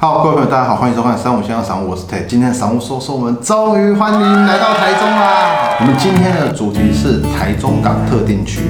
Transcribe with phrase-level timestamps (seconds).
[0.00, 2.24] 好，各位朋友，大家好，欢迎收看三五先生赏物，我是 Ted。
[2.26, 5.76] 今天的赏物说说，我们终于欢迎来到台中啦！
[5.80, 8.60] 我们今天的主题是台中港特定区。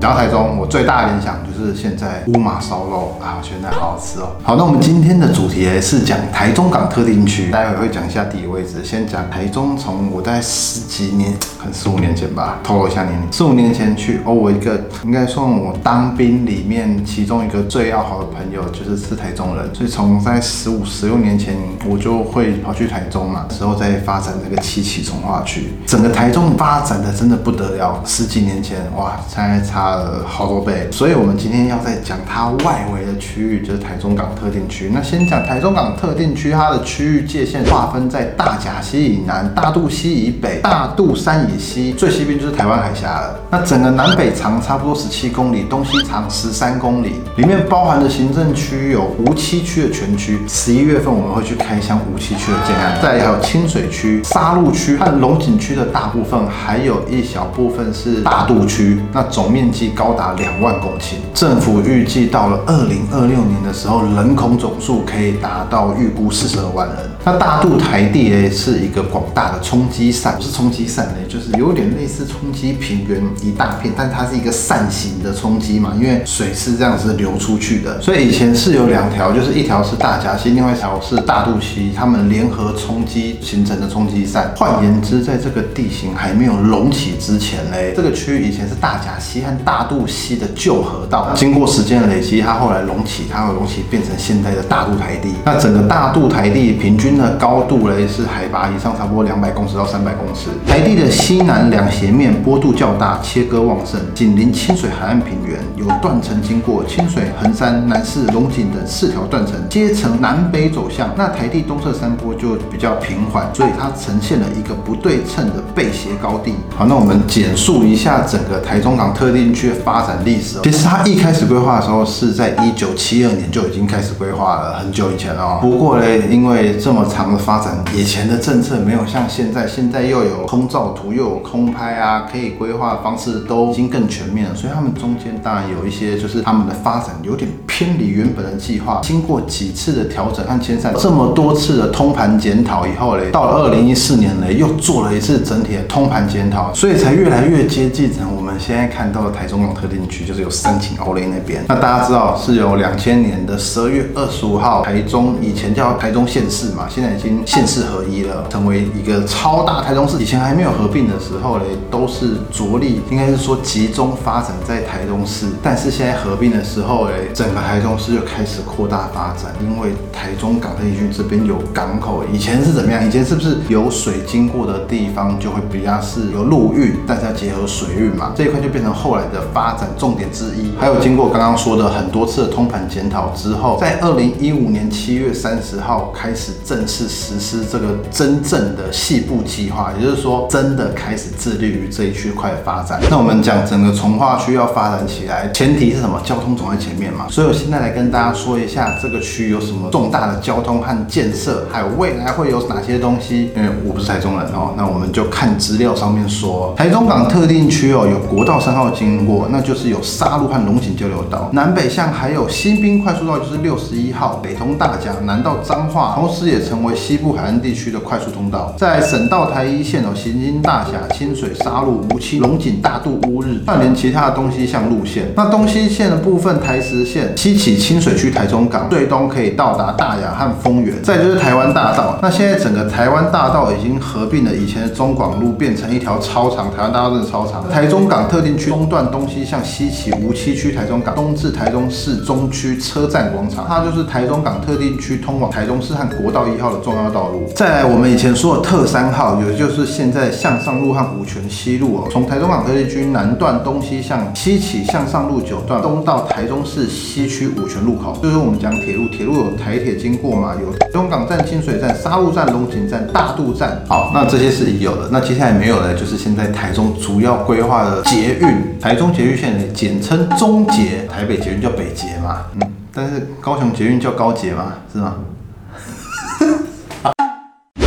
[0.00, 4.32] 讲到台中，我最大的联想就是现在乌马烧肉啊，我觉得好好吃哦。
[4.42, 8.84] 好，那我们今天的主题是讲台中港特定区，待会会讲一下地理位置。
[8.84, 13.32] 先讲台中，从我在十几年，可能十五年前吧，透露一下年龄。
[13.32, 21.56] 十五年前去，哦，我一个应该算我当兵里面其中一个最要好的朋友，就是是台中人，所以从在十五、十六年前，
[21.88, 28.02] 我就会跑去台中嘛，之后再发展这个七期从化区，整个台中发展的真的不得了。
[28.04, 29.86] 十几年前，哇，才差。
[29.86, 34.90] 了，好多倍，所以我们今天今天要在讲它外围的区域，就是台中港特定区。
[34.92, 43.40] 那先讲台中港特定区，它的区域界限划分在大甲溪以南、大肚溪以北、大肚山以西，最西边就是台湾海峡了。
[43.50, 59.00] 那整个南北长差不多十七公里，东西长十三公里，里面包含的行政区有无七区的全区，十一月份我们会去开箱无七区的建案，再还有清水区、沙鹿区和龙井区的大部分，还有一小部分是大肚区。
[59.10, 59.86] 那总面积。
[59.94, 66.96] 高达两万公顷，这政府预计到了二零二六年的时候，人口总数可以达到预估四十二万人。
[67.24, 84.52] 那大肚台地呢，是一个广大的冲积扇，不是冲积扇呢，就是有点类似冲积平原一大片，但它是一个扇形的冲积嘛，因为水是这样子流出去的，所以以前是有两条，就是一条是大甲溪，另外一条是大肚溪，它们联合冲击形成的冲积扇。
[84.56, 95.34] 换言之，在这个地形还没有隆起之前嘞，这个区域以前是大甲溪和大肚溪的旧河道，经过时间的累积，它后来隆起，它会隆起变成现在的大肚台地。
[95.44, 100.48] 那整个大肚台地平均的高度嘞是海拔以上差不多两百公尺到三百公尺。
[100.66, 111.10] 台地的西南两斜面坡度较大，切割旺盛，紧邻清水海岸平原，有断层经过清水、横山、南势、龙井等四条断层，皆呈南北走向。
[111.16, 116.54] 那台地东侧山坡就比较平缓，所以它呈现了一个不对称的背斜高地。
[116.76, 120.58] 好，那我们简述一下整个台中港特定区发展历史。
[120.62, 125.58] 其实它一一开始规划的时候是在一九七二年就已经开始规划了，很久以前哦。
[125.62, 134.54] 不过嘞，因为这么长的发展，以前的政策没有像现在，现在又有空照图，又有空拍啊，可以规划方式都已经更全面了。
[134.54, 139.00] 所以他们中间当然有一些，就是他们的发展有点偏离原本的计划。
[139.02, 151.64] 经过几次的调整和迁散，这么多次的通盘检讨以后嘞，到了二零一四年嘞，又做了一次整体的通盘检讨，所以才越来越接近成我们现在看到的台中港特定区，就是有申请哦奥雷那边。
[151.68, 156.88] 那大家知道是有两千年的十二月二十五号，台中以前叫台中县市嘛。
[156.88, 160.18] 现在已经县市合一了，成为一个超大台中市。
[160.18, 165.46] 以前还没有合并的时候嘞，都是着力，应该是说集中发展在台中市。
[165.62, 172.24] 但是现在合并的时候嘞，整个台中市就开始扩大发展，因为台中港特区这边有港口。
[172.32, 173.06] 以前是怎么样？
[173.06, 178.32] 以前是不是有水经过的地方就会比较是有陆运，但是要结合水运嘛？
[178.34, 180.72] 这一块就变成后来的发展重点之一。
[180.80, 186.86] 还有经过刚刚说的很多次的通盘检讨之后，在二零一五年七月三十号开始正。
[186.86, 193.00] 式实施这个真正的细部计划，也就是说，真的开始致力于这一区块的发展。
[193.10, 196.20] 那我们讲整个从化区要发展起来，前提是什么？
[196.24, 197.26] 交通总在前面嘛。
[197.28, 203.50] 所以我现在来跟大家说一下这个区有什么重大的交通和建设，还有未来会有哪些东西。
[203.56, 216.76] 因为我不是台中人哦，那我们就看资料上面说，台中港特定区哦，有国道三号经过，那就是有沙路和龙交流道，南北向还有新兵快速道，就是六十一号，北通大甲，南到彰化，同时也成。
[216.86, 225.32] 为西部海岸地区的快速通道，在省道台一线哦，行经大峡、清水、沙鹿、无期、龙井、大渡、乌日，串联其他的东西向路线。
[225.34, 231.02] 那东西线的部分，台十线西起清水区台中港，最东可以到达大雅和丰原。
[231.02, 236.70] 再就是台湾大道，那现在整个台湾大道已经合并了以前的中广路，变成一条超长。
[236.70, 237.68] 台湾大道真的超长。
[237.68, 246.66] 台中港特定区东段东西向西起无期区台中港，东至台中市中区车站广场，它就是台中港特定区通往台中市和国道一号。
[246.66, 247.48] 的重要道路。
[247.54, 258.18] 再来，我们以前说的特三号，也就是现在向上路和五泉西路哦，从台中港特地区南段东西向西起向上路九段，东到台中市西区五泉路口。
[258.20, 260.54] 就是我们讲铁路，铁路有台铁经过嘛？
[260.60, 263.80] 有中港站、清水站、沙鹿站、龙井站、大渡站。
[263.88, 265.08] 好，那这些是已有的。
[265.12, 272.46] 那接下来没有的，就是现在台中主要规划的捷运，台中捷运线简称中捷，台北捷运叫北捷嘛？
[272.54, 274.74] 嗯，但是高雄捷运叫高捷嘛？
[274.92, 275.16] 是吗？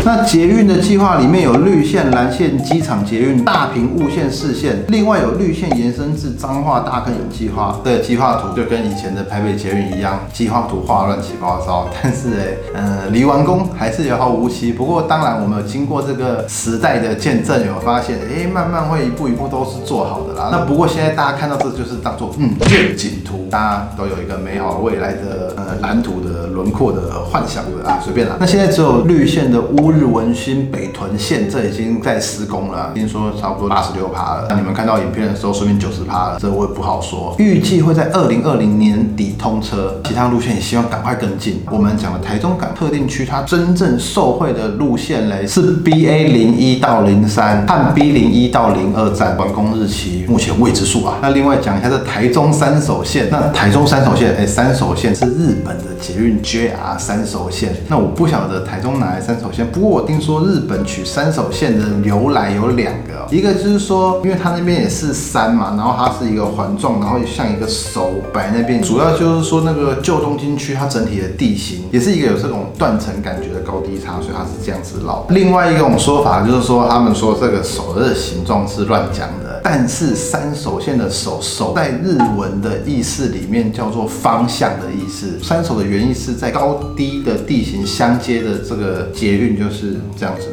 [0.09, 7.79] 那捷运的计划里面有绿线、蓝线、机场捷运、大屏雾线、视线，另外有绿线延伸至彰化大坑有计划。
[7.83, 11.87] 对计划图就跟以前的台北捷运一样，计划图画乱七八糟。
[12.01, 14.73] 但是哎，呃，离完工还是遥遥无期。
[14.73, 20.49] 不过当然，我们有经过这个时代的见证，有发现，哎，慢慢会一步一步都是做好的啦。
[20.51, 28.37] 那不过现在大家看到这就是当做嗯愿景图，大家都有一个美好未来的呃蓝图的轮廓的幻想的啊，随便啦。
[28.39, 34.47] 那现在只有绿线的乌日文新北屯线，这已经在施工了，听说差不多八十六趴了。
[34.49, 37.35] 那你们看到影片的时候，说明九十趴了，这我也不好说。
[37.37, 41.61] 预计会在二零二零年底通车，其他路线也希望赶快跟进。
[41.69, 51.17] 我们讲的台中港特定区，它真正受惠的路线嘞是 B A 零一到零三和 B 零一到零二站，完工日期目前未知数啊。
[51.21, 57.75] 那另外讲一下这台中三手线，那台中三手线，哎，三手线是日本的捷运 J R 三手线。
[57.87, 75.25] 那我不晓得台中哪来三手线，不过我听说日本取三手线的由来有两个，一个就是说，因为它那边也是山嘛，然后它是一个环状，然后像一个手摆那边，主要就是说那个旧东京区它整体的地形也是一个有这种断层感觉的高低差，所以它是这样子绕。
[75.29, 90.47] 另外一种说法就是说，他们说这个手的形状是乱讲的，但是三手线的手手在日文的意思里面叫做方向的意思，三手的原意是在高低的地形相接的这个捷运就是这样子，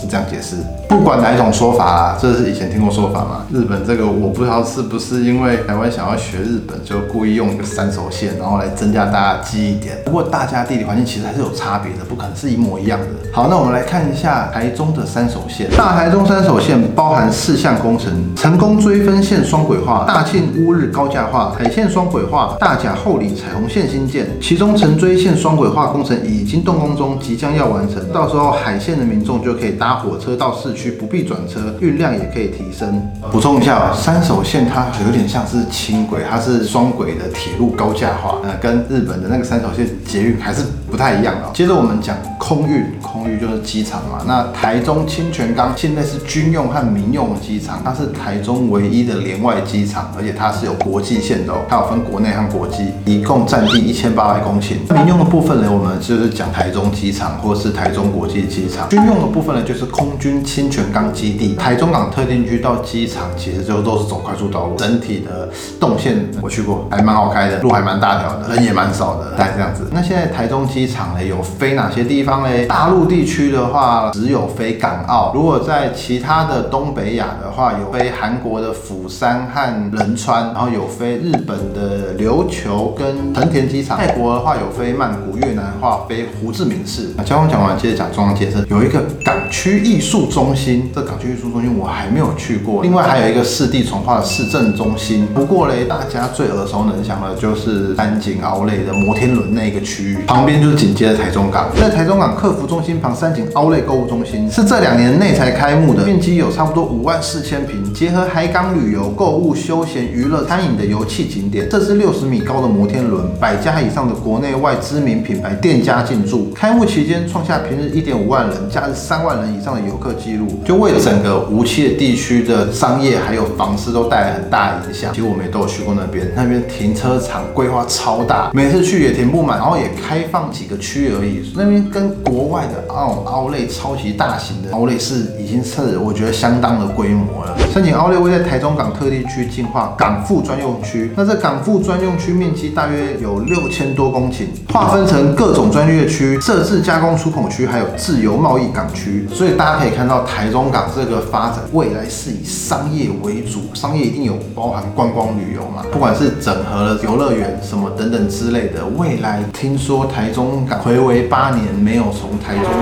[0.00, 0.56] 是这样解释。
[0.88, 3.44] 不管哪一种说法啦，这是以前听过说法嘛。
[3.52, 9.96] 日本这个我不知道是不是因为台湾想要学日本，就故意用一个三手线，然后来增加大家记忆点。
[10.04, 13.06] 不过大家地理环境其实还是有差别的，不可能是一模一样的。
[13.32, 15.68] 好，那我们来看一下台中的三手线。
[15.76, 24.26] 大台中三手线包含四项工程：成功追分线双轨化、大庆乌日高架化、海线双轨化、大甲后里彩虹线新建。
[24.40, 30.68] 其中成追线双轨化工程已经动工中，即将要完成，到时候海线的民众就可以搭搭火车到市。
[30.78, 33.02] 区不必转车，运量也可以提升。
[33.32, 41.50] 补充一下，三手线它有点像是轻轨，它是双轨的铁路高架化，呃，跟日本的那个三手线捷运还是不太一样的。
[41.52, 44.22] 接着我们讲空运，空运就是机场嘛。
[44.26, 54.74] 那台中清泉岗现在是军用和民用的机场，它是台中唯一的连外机场，而且它是有国际线的哦，它有分国内和国际，一共占地一千八百公顷。
[54.94, 58.88] 民用的部分呢，我们就是讲台中机场或是台中国际机场。
[58.88, 60.68] 军用的部分呢，就是空军清。
[60.68, 65.48] 泉港基地，台中港特定区到机场其实就都是走快速道路，整体的
[65.80, 69.88] 动线我去过，还蛮好开的，路还蛮大条的，人也蛮少的，大概这样子。
[69.90, 72.66] 那现在台中机场呢，有飞哪些地方嘞？
[72.66, 83.96] 大陆地区的话，只有飞港澳；如果在其他的东北亚的话，有飞韩国的釜山和仁川，然后有飞日本的琉球跟成田机场。
[83.96, 87.08] 泰国的话有飞曼谷，越南的话飞胡志明市。
[87.16, 90.90] 那交通讲完，接着讲中央建设，有一个港区区艺术中心。
[90.94, 95.26] 这港区艺术中心我还没有去过，另外还有一个市地重化的市政中心。
[95.34, 101.68] 不过嘞，大家最耳熟能详的就是三井奥莱的摩天轮那个区域，旁边就是紧接着台中港。
[101.78, 111.68] 在台中港客服中心旁，三井奥莱购物中心是这两年内才开幕的，面积有差不多五万四千平，结合海港旅游、购物、休闲、娱乐、餐饮的游憩景点。
[111.68, 116.50] 这是六十米高的摩天轮，百家以上的国内外知名品牌店家进驻。
[116.54, 120.46] 开幕期间创下平日一点五万人、假日三万人以上的游客记录。
[120.64, 125.12] 就为整个无锡的地区的商业还有房市都带来很大影响。
[125.12, 131.52] 其实我们也都有去过那边，那边停车场规划超大，每次去也停不满，然后也开放几个区而已。
[131.56, 137.56] 那边跟国外的奥奥类超级大型的奥类是已经是我觉得相当的规模了。
[137.72, 149.26] 申请奥类位在台中港特地区进化港副专用区，那这港副专用区面积大约有六千多公顷，划分成各种专业区、设置加工出口区，还有自由贸易港区。
[149.32, 150.48] 所以大家可以看到台。
[150.48, 158.86] 中港这个发展未来是以商业为主，商业一定有包含观光旅游嘛，不管是整合了游乐园什么等等之类的。
[158.96, 162.72] 未来听说台中港回违八年没有从台中港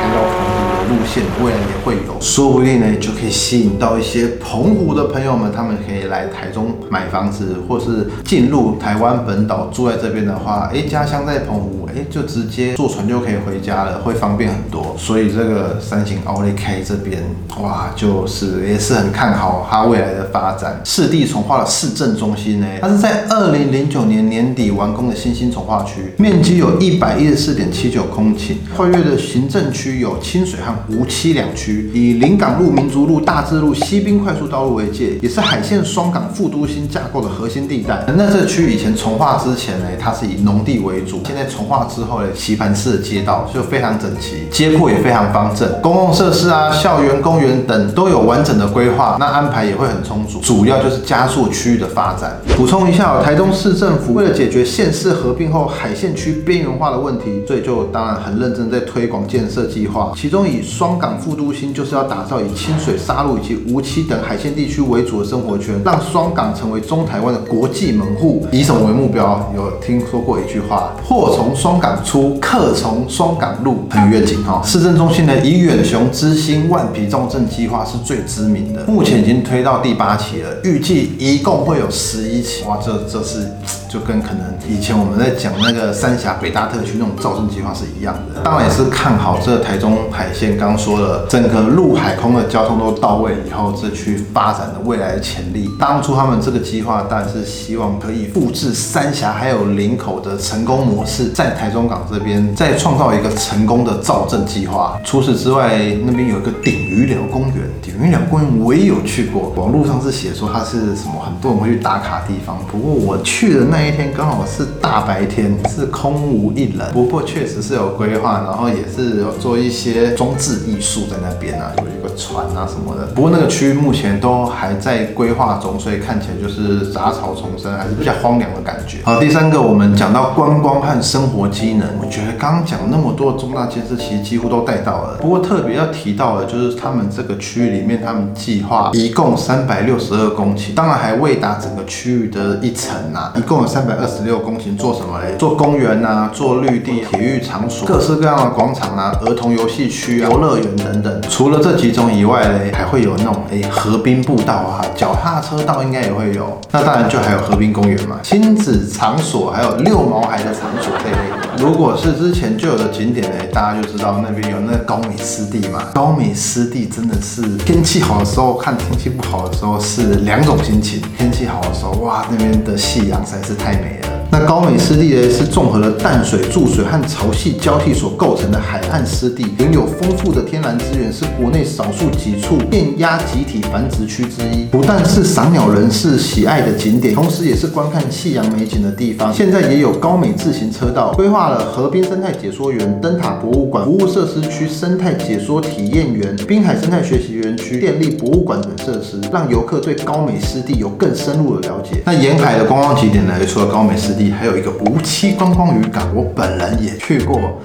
[0.00, 14.94] 开到澎湖的路线，未来也会有，说不定呢就可以吸引到一些澎湖的朋友们，他们可以来台中买房子，或是进入台湾本岛住在这边的话，哎，家乡在澎湖，哎，就直接坐船就可以回家了，会方便很多。
[14.98, 17.22] 所以这个三星奥利 K 这边。
[17.62, 20.78] 哇，就是也是很看好它未来的发展。
[20.84, 28.56] 市地重化的市政中心呢，它是在二零零九年年底完工的新兴重化区，面积有一百一十四点七九公顷。
[28.76, 38.04] 跨越的行政区有清水和无期两区，以临港路、民族路、大智路、西滨快速道路为界，也是海线双港副都心架构的核心地带。
[38.16, 50.40] 那这区以前重化之前呢，它是以农地为主，现在重化之后的棋盘式的街道就非常整齐，街廓也非常方正，公共设施啊、校园、公园等都有完整的规划，那安排也会很充足。
[50.40, 52.38] 主要就是加速区域的发展。
[52.56, 68.46] 补充一下，台中市政府为了解决县市合并后海线区边缘化的问题，所以就当然很认真在推广建设计划，其中以双港副都心就是要打造以清水、沙鹿以及无期等海线地区为主的生活圈，让双港成为中台湾的国际门户。
[68.50, 69.52] 以什么为目标？
[69.54, 74.60] 有听说过一句话：祸从双港出，客从双港路，很愿景哈。
[74.64, 82.64] 市政中心呢，以远雄之星万皮重症计划是最知名的，目前已经推到第八期了，预计一共会有十一期。
[82.64, 83.50] 哇，这这是。
[83.88, 90.56] 就跟可能以前我们在讲那个三峡北大特区那种造镇计划是一样的，当然也是看好这台中海线。
[90.56, 95.70] 刚说了，整个陆海空的交通都到位以后，这区发展的未来的潜力。
[95.78, 104.98] 当初他们这个计划，当然是希望可以复制三峡还有林口的成功模式，在台中港这边再创造一个成功的造镇计划。
[105.04, 107.56] 除此之外，那边有一个顶鱼寮公园，
[108.00, 113.86] 鱼寮公园我也有去过，网络上是写说它是什么很多人会去打卡地方，不过我去的那。
[113.86, 116.90] 一天刚好是大白天，是空无一人。
[116.92, 123.06] 不过确实是有规划，然后也是有做一些装置艺术在那边啊，有一个船啊什么的。
[123.14, 128.98] 不过那个区域目前都还在规划中，所以看起来就是杂草丛生，还是比较荒凉的感觉。
[129.04, 135.18] 好，第三个我们讲到观光和生活机能，我觉得刚刚讲那么多重大建设，其实几乎都带到了。
[135.20, 143.66] 不过特别要提到的，就是他们这个区域里面，他们计划一共三百六十二公顷，当然还未达整个区域的一层啊，一共有。
[143.66, 145.36] 三百二十六公顷做什么嘞？
[145.36, 151.22] 做公园呐，做绿地、体育场所、各式各样的广场啊，儿童游戏区啊，游乐园等等。
[151.28, 156.58] 除了这几种以外嘞，还会有那种哎河滨步道啊，脚踏车道应该也会有。
[156.70, 161.45] 那当然就还有河滨公园嘛，亲子场所，还有遛毛孩的场所这类的。
[161.58, 165.82] 如果是之前就有的景点嘞，大家就知道那边有那个高米湿地嘛。
[165.92, 171.02] 高米湿地真的是天气好的时候看，天气不好的时候是两种心情。
[171.18, 173.56] 天气好的时候，哇，那边的夕阳实在是。
[173.56, 174.15] 太美了。
[174.30, 184.64] 那高美湿地呢，是综合了淡水、注水和潮汐交替所构成的海岸湿地，拥有丰富的天然资源，是国内少数几处电压集体繁殖区之一。
[184.64, 189.32] 不但是赏鸟人士喜爱的景点，同时也是观看夕阳美景的地方。
[189.32, 202.02] 现在也有高美自行车道，规划了河滨生态解说园、灯塔博物馆、服务设施区、生态解说体验园、滨海生态学习园区、电力博物馆等设施，让游客对高美湿地有更深入的了解。
[202.04, 203.32] 那沿海的观光景点呢？
[203.46, 207.60] 除了高美湿还有一个无期观光渔港，我本人也去过，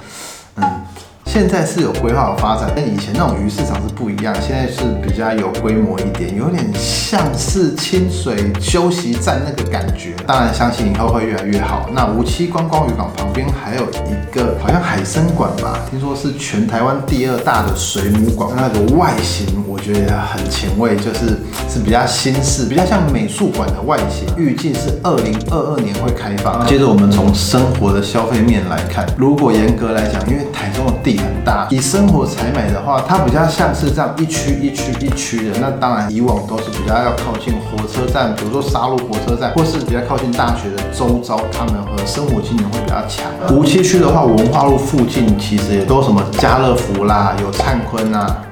[1.33, 4.35] 现在是有规划有发展，跟以前那种鱼市场是不一样。
[4.41, 10.13] 现在是比较有规模一点，有点像是清水休息站那个感觉。
[10.27, 11.89] 当然，相信以后会越来越好。
[11.93, 18.49] 那无期观光渔港旁边还有一个好像海参馆吧，听说是全台湾第二大的水母馆。
[18.53, 24.27] 那个外形我觉得很前卫，就是是比较新式，比较像美术馆的外形。
[24.35, 26.67] 预计是二零二二年会开放。
[26.67, 31.20] 接着我们从生活的消费面来看，如果严格来讲，因为台中的地。
[31.21, 35.59] 很大，以生活采买的话，它比较像是这样一区一区一区的。
[35.59, 43.25] 那当然，以往都是比较要靠近火车站，比如说沙鹿火车站，或是比较靠近大学的周遭，他们和生活机能会比较强。
[43.55, 48.43] 无锡区的话，文化路附近其实也都什么家乐福啦，有灿坤啊，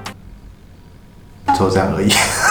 [1.58, 2.10] 就这样而已。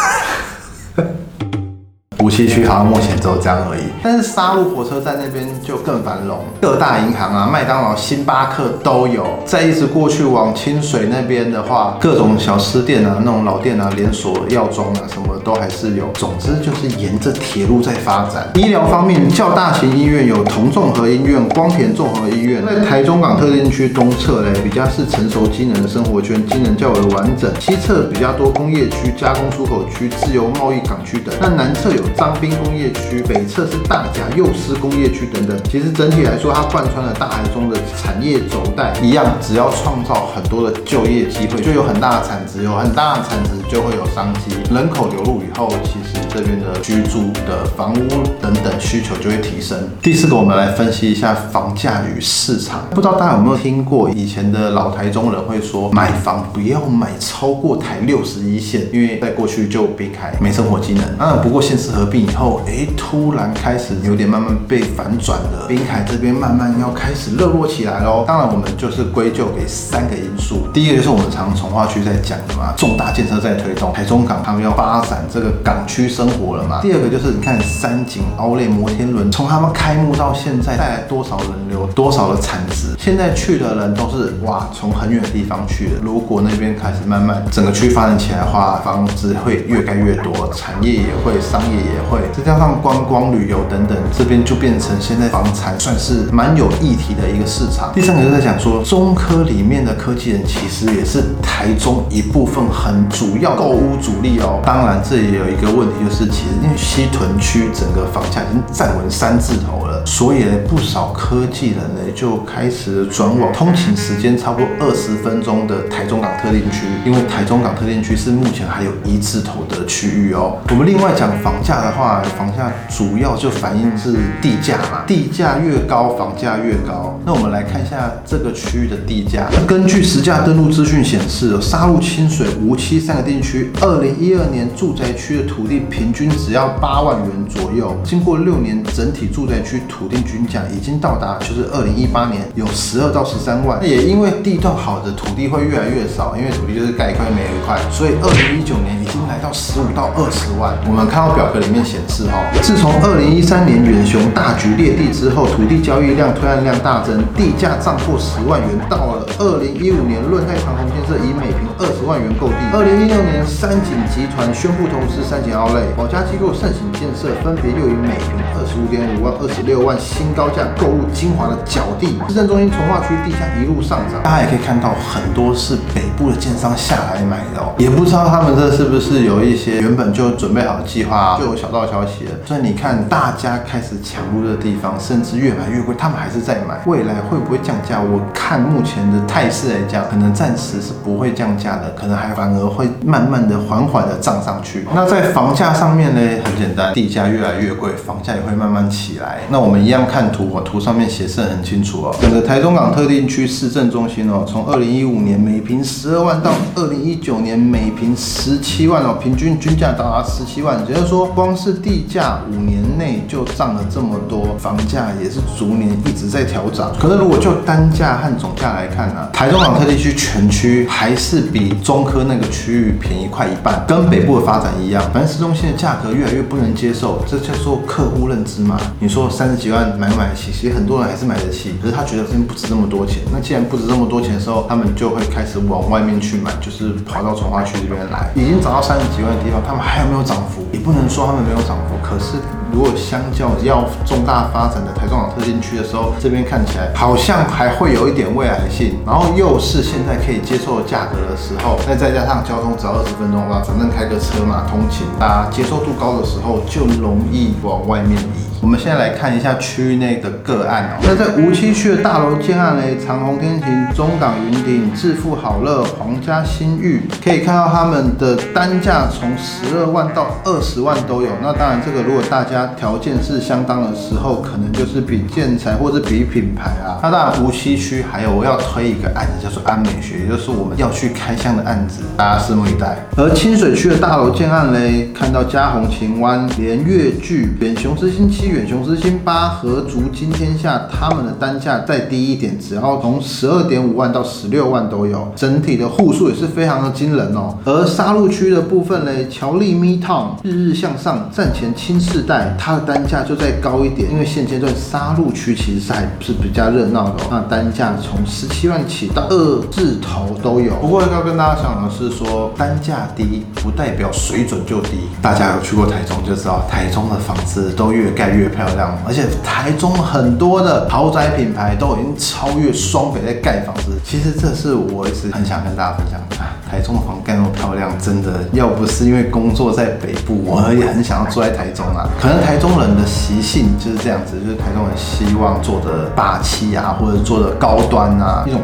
[2.21, 9.25] 无锡区好像目前只有这样而已，但是沙鹿火车站那边就更繁荣，各大银行啊、麦当劳、星巴克都有。
[9.45, 16.11] 再一直过去往清水那边的话，各种小吃店啊、那种老店啊、连锁药妆啊什么都还是有。
[16.13, 18.47] 总之就是沿着铁路在发展。
[18.55, 22.63] 医疗方面，较大型医院有同综合医院、光田综合医院。
[22.67, 27.51] 在台中港特定区东侧嘞，比较是成熟机能的生活圈，机能较为完整。
[27.59, 31.35] 西侧比较多工业区、加工出口区、自由贸易港区等。
[31.41, 32.03] 那南侧有。
[32.19, 48.09] 张滨工业区北侧是大甲幼师工业区等等，其实整体来说，它贯穿了大海中的产业轴带，一样，只要创造很多的就业机会，就有很大的产值，有很大的产值就会有商机，人口流入以后，其实这边的居住的房屋
[48.41, 49.79] 等等需求就会提升。
[50.03, 52.83] 第四个，我们来分析一下房价与市场。
[52.91, 61.05] 不知道大家有没有听过以前的老台中人会说，买房不要买超过台六十一线，因为在过去就滨海没生活机能。
[61.19, 65.67] 啊，不过现实合并以后，哎，突然开始有点慢慢被反转了。
[65.69, 68.25] 滨海这边慢慢要开始热络起来喽。
[68.27, 70.69] 当然，我们就是归咎给三个因素。
[70.73, 76.81] 第一个就是我们常从化区在讲的嘛，重大建设在推动，台中港他们要发展这个港区生活了嘛。
[76.81, 82.95] 第二个就是你看三井、奥莱、摩天轮，从他们开幕到现在带来多少人流，多少的产值。
[82.99, 85.93] 现在去的人都是哇，从很远的地方去的。
[86.03, 97.93] 如果那边开始慢慢整个区发展起来的话，房子会越盖越多，产业也会，商业也会，再加上观光旅游等等，这边就变成现在房产算是蛮有议题的一个市场。
[97.95, 104.61] 第三个就在讲说，中科里面的科技人其实也是台中一部分很主要购物主力哦。
[104.65, 120.59] 当然，这也有一个问题，就是其实因为西屯区整个房价已经站稳三字头了，所以呢，不少科技人呢就开始转往通勤时间差不多二十分钟的台中港特定区，因为台中港特定区是目前还有一字头的区域哦。
[120.71, 127.19] 我们另外讲房价的话，房价主要就反映是地价嘛，地价越高，房价越高。
[127.25, 143.79] 那我们来看一下这个区域的地价，根据实价登录资讯显示，沙鹿、清水、无期三个地区，二零一二年住宅区的土地平均只要八万元左右，经过六年，整体住宅区土地均价已经到达，就是二零一八年有十二到十三万。
[143.81, 150.77] 那也因为地段好的土地会越来越少，因为土地就是盖一块没一块，所以二零一九年已经来到十五到二十万。
[150.89, 158.69] 我们看到表格里面显示，哈，自从二零一三年远雄大举列地之后，土地交易量、推案量大增，地价涨破十万元。
[158.89, 162.57] 到了二零一五年，润泰长虹建设以每平二十万元购地。
[162.73, 172.19] 二零一六年，三井集团宣布投资三井奥莱，保家机构盛行建设，分别又以每平二十五点五万、二十六万新高价购入精华的角地。
[172.29, 182.33] 市政中心从化区地价一路上涨，大家也可以看到很多是北部的建商下来买的哦，也不知道他们这是不是有一些原本就准备好的计划，就有小道消息了。
[182.47, 186.81] 所以你看，大家开始抢入的地方，甚至越买越贵，他们还是在买。
[186.87, 188.01] 未来会不会降价？
[188.01, 194.78] 我看目前的态势来讲，可能暂时是不会降价的，可能还反而会慢慢的、缓缓的涨上去。
[194.95, 199.41] 那在房价上面呢，很简单，地价越来越贵，房价也会慢慢起来。
[199.51, 202.15] 那我们一样看图，我图上面显示很清楚哦。
[202.21, 216.93] 整个台中港特定区市政中心哦，从二零一五年每平十二万到二零一九年每平十七万哦，平均均价到达十七万，也就是说，光是地价五年内就涨了这么多，房价也是逐年一直在调涨。
[216.99, 225.03] 可是如果就单价和总价来看呢，台中港特地区全区还是比中科那个区域便宜快一半，跟北部的发展一样。
[225.13, 228.79] 反正市中心的价格越来越不能接受，这叫做客户认知嘛。
[229.01, 230.51] 你说三十几万买不买得起？
[230.53, 233.23] 其实很多人还是买得起，可是他觉得这不值那么多钱。
[233.33, 238.31] 那既然不值那么多钱的时候，他们就会开始往外面去买，就是跑到从化区这边来。
[238.35, 240.67] 已经涨到三十几万的地方，他们还有没有涨幅？
[240.73, 242.37] 也不能说他们没有涨幅，可是。
[242.73, 258.48] 如果相较要重大发展的台中港特定区的时候，这边看起来好像还会有一点未来性，然后又是现在可以接受的价格的时候，那再加上交通只要二十分钟吧，反正开个车嘛，通勤，大家接受度高的时候，就容易往外面移。
[258.61, 261.03] 我们现在来看一下区域内的个案哦。
[261.03, 271.29] 那在无期区的大楼建案嘞，长虹天晴、中港云顶、致富好乐、皇家新域，可以看到他们的单价从十二万到二十万都有。
[271.41, 276.99] 那当然，这个如果大家条件是相当的时候，可能就是比建材或者比品牌啊。
[277.01, 282.99] 那当然，无期区还有我要推一个案子，叫做安美学，也就是我们要去开箱的案子，大家拭目以待。
[283.17, 288.48] 而清水区的大楼建案嘞，看到嘉宏晴湾、连月聚、扁雄之星七。
[288.49, 297.55] 远雄之星八和足金天下，他们的单价再低一点，只要从十二点五万到十六万都有，整体的户数也是非常的惊人哦。
[297.65, 310.73] 而杀戮区的部分嘞，乔丽 Me Town 日日向上战前轻世代，它的单价就再高一点，因为现阶段杀戮区其实还是比较热闹的，那单价从十七万起到二字头都有。
[310.81, 318.38] 不过要跟大家讲的是说，单价低不代表水准就低，大家有去过台中就知道，台中的房子都越盖越。
[318.39, 323.99] 越漂亮，而且台中很多的豪宅品牌都已经超越双北在盖房子。
[324.05, 326.37] 其实这是我一直很想跟大家分享的。
[326.71, 332.07] 台中的房盖那么漂亮，真的要不是因为工作在北部，我也很想要住在台中啊。
[332.21, 338.61] 可能台中人的习性就是这样子，就是台中人希望做的霸气啊，或者做的高端啊，一种。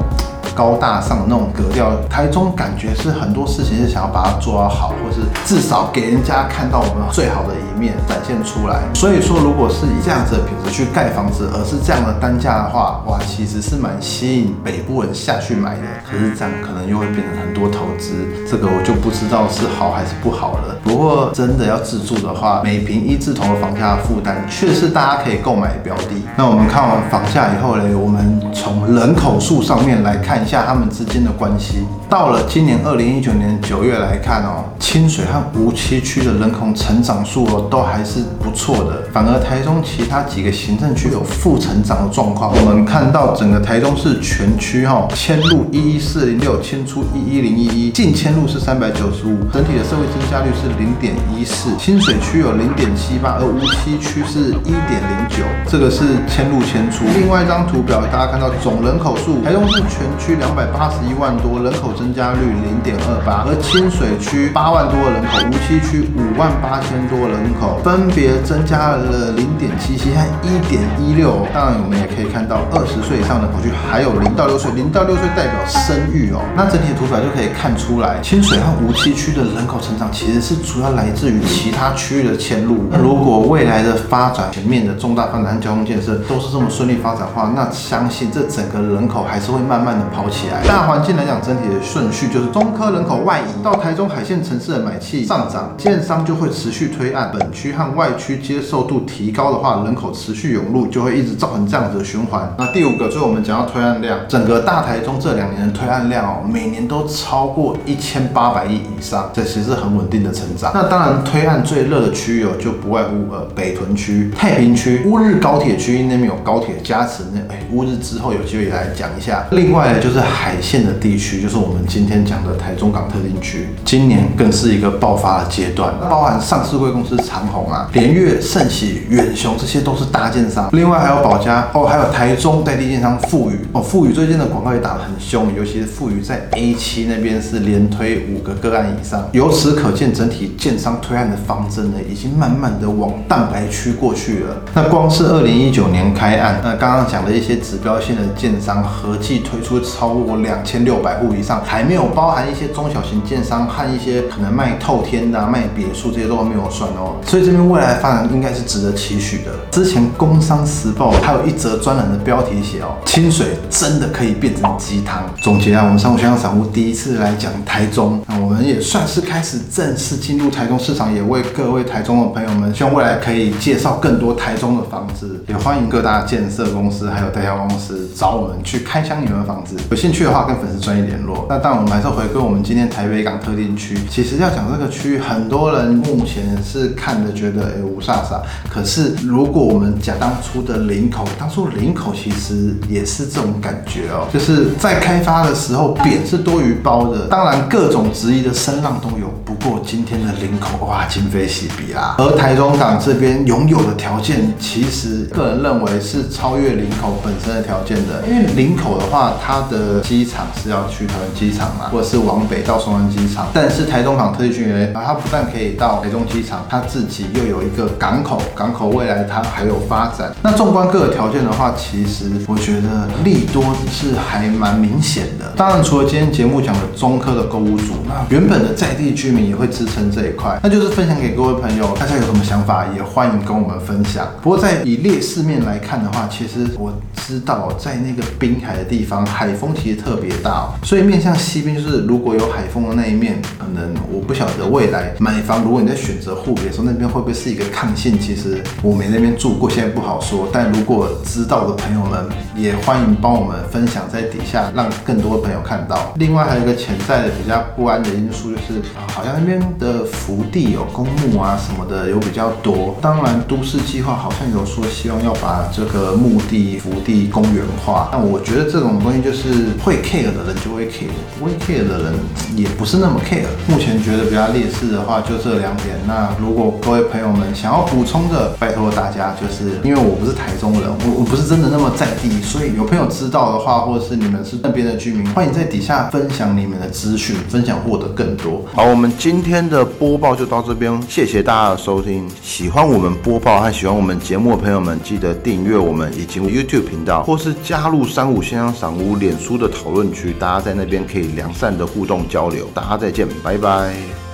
[0.54, 7.94] 高大上的那种格调，台中感觉是很多事情是想要把它做到好，或是至少给人家看到我们最好的一面。
[8.08, 8.80] 展现出来。
[8.94, 15.82] 所以说，如果是以这样子的品质去盖房子，而是这样的单价的话，哇，其实是蛮吸引北部人下去买的。
[16.08, 20.76] 可是这样可能又会变成很多投资，这个我就不知道是好还是不好了。
[20.84, 26.22] 不过真的要自住的话，每平一字头的房价负担，却是大家可以购买的标的。
[26.36, 31.84] 那我们看完房价以后嘞，我们从人口数上面来看一下他们之间的关系。
[32.08, 42.52] 到了今年二零一九年九月来看哦，清水和无期区的人口成长数哦都还是不错的，反而台中其他几个行政区有负成长的状况。
[42.54, 51.74] 我们看到整个台中市全区哈，迁入一一四零六，迁出一一零一一，净迁入是三百九十五，整体的社会增加率是零点一四。
[51.76, 57.02] 清水区有零点七八，而无期区是一点零九，这个是迁入迁出。
[57.18, 71.46] 另外一张图表，大家看到总人口数，台中市全区两百八十一万多，人口增加率零点二八，而清水区八万多人口，无期区五万八千多人口，分别增加了零点七七和一点一六。
[71.52, 76.40] 当然，我们也可以看到二十岁以上的口区还有零到六岁，零到六岁代表生育哦。
[76.56, 82.84] 那整体的图表就可以看出来，清水和无期区的人口成长其实是主要来自于其他区域的迁入。
[82.90, 90.66] 那如果未来的发展全面的重大发展和交通建设都是这么顺利发展的话，那相信这整个人口还是会慢慢的跑起来。
[90.66, 102.50] 大环境来讲，整体的顺序就是中科人口外移到台中海线城市的买气上涨，建商就会持续推案，本本区和外区接受度提高的话，人口持续涌入，就会一直造成这样子的循环。
[102.58, 110.70] 那第五个，就是我们讲到推案量，整个大台中这两年的推案量哦，每年都超过一千八百亿以上，这其实是很稳定的成长。
[110.72, 119.44] 那当然，推案最热的区域哦，就不外乎呃北屯区、太平区、乌日高铁区那边有高铁加持，那哎乌日之后有机会也来讲一下。
[119.50, 130.68] 另外呢，就是海线的地区，就是我们今天讲的台中港特定区，今年更是一个爆发的阶段，包含上市贵公司长虹啊、联越、盛喜、远雄，这些都是大建商。
[130.70, 144.62] 另外还有保家哦，还有台中在地建商富宇哦，富宇最近的广告也打得很凶，尤其是富宇在 A 七那边是连推五个个案以上，由此可见整体建商推案的方针呢，已经慢慢的往蛋白区过去了。
[144.72, 157.16] 那光是二零一九年开案，那刚刚讲的一些指标性的建商合计推出超过两千六百户以上，还没有包含一些中小型建商和一些可能卖透天的、卖别墅这些都没有算哦。
[157.26, 159.50] 所以这边未来的发展应该是值得期许的。
[159.70, 165.24] 之前《工商时报》还有一则专栏的标题写哦，清水真的可以变成鸡汤。
[165.42, 179.76] 总结啊，我们三五香港散户第一次来讲台中，那我们也算是开始正式进入台中市场，也为各位台中的朋友们，希望未来可以介绍更多台中的房子，也欢迎各大建设公司还有代销公司找我们去开箱你们的房子。
[179.90, 181.46] 有兴趣的话，跟粉丝专业联络。
[181.48, 183.98] 那当，我们还是回归我们今天台北港特定区。
[184.10, 199.32] 其实要讲这个区域，很多人目前是看着觉得哎无煞煞，可是如果我们讲当初的领口，当初领口其实也是这种感觉哦，就是在开发的时候扁是多于包的，当然各种质疑的声浪都有。
[199.44, 202.14] 不过今天的领口哇，今非昔比啦。
[202.18, 208.26] 而台中港这边拥有的条件，其实个人认为是超越领口本身的条件的。
[208.26, 213.48] 因为领口的话，它的机场是要去台湾机场嘛，或者是往北到松山机场。
[213.52, 220.34] 但是台中港特区区呢，它不但可以到台中机场，它自自己又有一个港口，港口未来它还有发展。
[220.42, 223.62] 那纵观各个条件的话，其实我觉得利多
[223.92, 225.52] 是还蛮明显的。
[225.54, 229.44] 当然，除了今天节目讲的中科的购物组，那原本的在地居民。
[229.44, 234.26] 也会支撑这一块，那就是分享给各位朋友，大家有什么想法也欢迎跟我们分享。
[234.40, 236.90] 不过在以劣势面来看的话，其实我
[237.26, 248.18] 知道在那个滨海的地方，海风其实特别大，所以面向西边就是如果有海风的那一面，可能我不晓得未来买房，如果你在选择户别的时候，那边会不会是一个抗性？
[248.18, 250.48] 其实我没那边住过，现在不好说。
[250.50, 252.24] 但如果知道的朋友们，
[252.56, 256.14] 也欢迎帮我们分享在底下，让更多的朋友看到。
[256.16, 259.34] 另外还有一个潜在的比较不安的因素，就是好像。
[259.36, 272.14] 那边的福地有公墓啊什么的有比较多，当然都市计划好像有说希望要把这个墓地、福地公园化，那我觉得这种东西就是会 care 的人就会 care，不会 care 的人
[272.54, 273.48] 也不是那么 care。
[273.66, 288.62] 目前觉得比较劣势的话就这两点，那如果各位朋友们想要补充的，拜托大家，就是因为我不是台中人，我我不是真的那么在地，所以有朋友知道的话，或者是你们是那边的居民，欢迎在底下分享你们的资讯，分享获得更多。
[288.74, 289.10] 好，我们。
[289.16, 292.28] 今天的播报就到这边，谢谢大家的收听。
[292.42, 302.68] 喜欢我们播报和喜欢我们节目的朋友们，记得订阅我们以及 YouTube 频道，或是加入三五先生赏屋脸书的讨论区，大家在那边可以良善的互动交流。
[302.74, 304.33] 大家再见，拜拜。